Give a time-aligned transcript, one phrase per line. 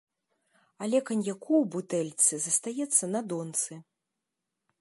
[0.85, 3.73] Але каньяку ў бутэльцы застаецца на донцы.